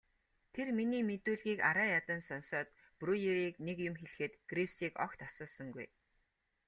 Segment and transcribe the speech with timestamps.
[0.53, 2.67] Тэр миний мэдүүлгийг арай ядан сонсоод
[2.99, 5.87] Бруерыг нэг юм хэлэхэд Гривсыг огт асуусангүй.